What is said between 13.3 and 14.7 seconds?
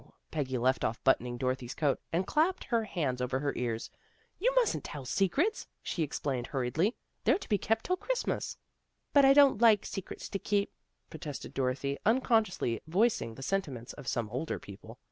the sentiments of some older